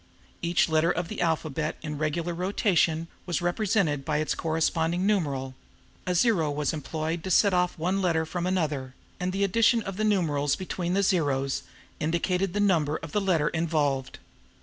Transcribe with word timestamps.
Each 0.41 0.67
letter 0.67 0.89
of 0.89 1.09
the 1.09 1.21
alphabet 1.21 1.75
in 1.83 1.99
regular 1.99 2.33
rotation 2.33 3.07
was 3.27 3.39
represented 3.39 4.03
by 4.03 4.17
its 4.17 4.33
corresponding 4.33 5.05
numeral; 5.05 5.53
a 6.07 6.15
zero 6.15 6.49
was 6.49 6.73
employed 6.73 7.23
to 7.23 7.29
set 7.29 7.53
off 7.53 7.77
one 7.77 8.01
letter 8.01 8.25
from 8.25 8.47
another, 8.47 8.95
and 9.19 9.31
the 9.31 9.43
addition 9.43 9.83
of 9.83 9.97
the 9.97 10.03
numerals 10.03 10.55
between 10.55 10.95
the 10.95 11.03
zeros 11.03 11.61
indicated 11.99 12.53
the 12.53 12.59
number 12.59 12.95
of 12.97 13.11
the 13.11 13.21
letter 13.21 13.49
involved. 13.49 14.17